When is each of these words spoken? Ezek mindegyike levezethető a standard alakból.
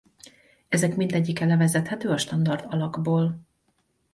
Ezek 0.69 0.95
mindegyike 0.95 1.45
levezethető 1.45 2.09
a 2.09 2.17
standard 2.17 2.65
alakból. 2.73 3.39